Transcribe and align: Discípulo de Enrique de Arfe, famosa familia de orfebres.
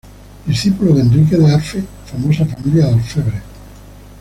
Discípulo 0.47 0.95
de 0.95 1.01
Enrique 1.01 1.37
de 1.37 1.53
Arfe, 1.53 1.83
famosa 2.07 2.43
familia 2.43 2.87
de 2.87 2.93
orfebres. 2.95 3.43